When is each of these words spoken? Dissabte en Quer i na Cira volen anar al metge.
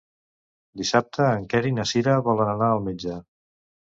Dissabte 0.79 1.27
en 1.39 1.45
Quer 1.51 1.61
i 1.71 1.73
na 1.79 1.85
Cira 1.91 2.15
volen 2.29 2.49
anar 2.55 2.71
al 2.77 2.81
metge. 2.87 3.19